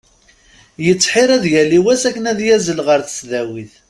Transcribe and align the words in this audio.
Yettḥir 0.85 1.29
ad 1.35 1.45
yali 1.53 1.79
wass 1.83 2.03
akken 2.09 2.25
ad 2.31 2.39
yazzel 2.47 2.79
ɣer 2.87 2.99
tesdawit. 3.01 3.73